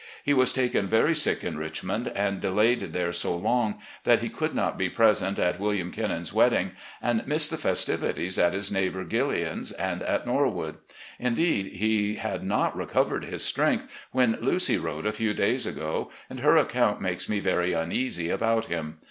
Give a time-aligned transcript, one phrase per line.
[0.23, 3.35] He was taken very sick in Richmond and de FAILING HEALTH 379 layed tliere so
[3.35, 5.91] long that he cottld not be present at Wm.
[5.91, 6.71] Kennon's wedding,
[7.03, 10.77] and missed the festivities at his neighbour Gilliam's and at Norwood.
[11.19, 16.39] Indeed, he had not recovered his strength when Lucy wrote a few days ago, and
[16.39, 18.97] her account makes me very tmeasy about him.